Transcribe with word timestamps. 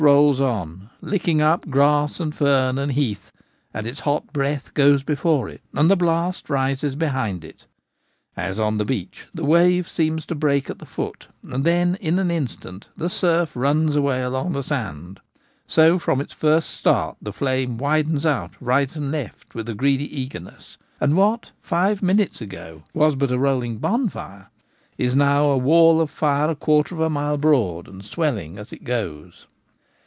rolls 0.03 0.39
on, 0.41 0.89
licking 0.99 1.43
up 1.43 1.69
grass 1.69 2.19
and 2.19 2.33
fern 2.33 2.79
and 2.79 2.93
heath; 2.93 3.31
and 3.71 3.85
its 3.85 3.99
hot 3.99 4.33
breath 4.33 4.73
goes 4.73 5.03
before 5.03 5.47
it, 5.47 5.61
and 5.75 5.91
the 5.91 5.95
blast 5.95 6.49
rises 6.49 6.95
behind 6.95 7.45
it. 7.45 7.67
As 8.35 8.59
on 8.59 8.79
the 8.79 8.83
beach 8.83 9.27
the 9.31 9.45
wave 9.45 9.87
seems 9.87 10.25
to 10.25 10.33
break 10.33 10.71
at 10.71 10.79
the 10.79 10.87
foot, 10.87 11.27
and 11.47 11.63
then 11.63 11.97
in 12.01 12.17
an 12.17 12.31
instant 12.31 12.87
the 12.97 13.09
surf 13.09 13.55
runs 13.55 13.95
away 13.95 14.23
along 14.23 14.53
the 14.53 14.63
sand, 14.63 15.19
so 15.67 15.99
from 15.99 16.19
its 16.19 16.33
first 16.33 16.71
start 16.71 17.15
the 17.21 17.31
flame 17.31 17.77
widens 17.77 18.25
out 18.25 18.59
right 18.59 18.95
and 18.95 19.11
left 19.11 19.53
with 19.53 19.69
a 19.69 19.75
greedy 19.75 20.19
eagerness, 20.19 20.79
and 20.99 21.15
what 21.15 21.51
five 21.61 22.01
minutes 22.01 22.41
ago 22.41 22.81
was 22.95 23.13
but 23.15 23.29
a 23.29 23.37
rolling 23.37 23.77
bonfire 23.77 24.49
is 24.97 25.15
now 25.15 25.45
a 25.51 25.57
wall 25.57 26.01
of 26.01 26.09
fire 26.09 26.49
a 26.49 26.55
quarter 26.55 26.95
of 26.95 27.01
a 27.01 27.07
mile 27.07 27.37
broad, 27.37 27.87
and 27.87 28.03
swelling 28.03 28.57
as 28.57 28.73
it 28.73 28.83
goes. 28.83 29.45